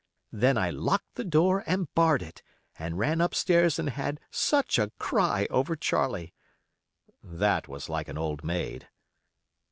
Then 0.31 0.57
I 0.57 0.71
locked 0.71 1.13
the 1.13 1.23
door 1.23 1.63
and 1.67 1.93
barred 1.93 2.23
it, 2.23 2.41
and 2.79 2.97
ran 2.97 3.21
up 3.21 3.35
stairs 3.35 3.77
and 3.77 3.87
had 3.91 4.19
such 4.31 4.79
a 4.79 4.89
cry 4.97 5.45
over 5.51 5.75
Charlie. 5.75 6.33
[That 7.23 7.67
was 7.67 7.87
like 7.87 8.07
an 8.07 8.17
old 8.17 8.43
maid. 8.43 8.87